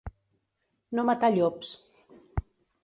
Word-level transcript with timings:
No 0.99 1.05
matar 1.11 1.31
llops. 1.37 1.77